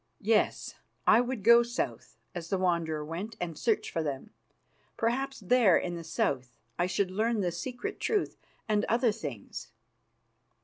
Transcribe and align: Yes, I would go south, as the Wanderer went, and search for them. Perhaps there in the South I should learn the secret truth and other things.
Yes, 0.23 0.73
I 1.05 1.21
would 1.21 1.43
go 1.43 1.61
south, 1.61 2.17
as 2.33 2.49
the 2.49 2.57
Wanderer 2.57 3.05
went, 3.05 3.35
and 3.39 3.55
search 3.55 3.91
for 3.91 4.01
them. 4.01 4.31
Perhaps 4.97 5.41
there 5.41 5.77
in 5.77 5.93
the 5.93 6.03
South 6.03 6.51
I 6.79 6.87
should 6.87 7.11
learn 7.11 7.41
the 7.41 7.51
secret 7.51 7.99
truth 7.99 8.35
and 8.67 8.83
other 8.85 9.11
things. 9.11 9.71